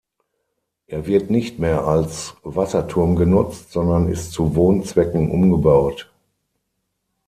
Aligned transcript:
Er 0.87 1.05
wird 1.05 1.29
nicht 1.29 1.59
mehr 1.59 1.83
als 1.85 2.33
Wasserturm 2.41 3.15
genutzt, 3.15 3.71
sondern 3.71 4.09
ist 4.09 4.31
zu 4.31 4.55
Wohnzwecken 4.55 5.29
umgebaut. 5.29 6.09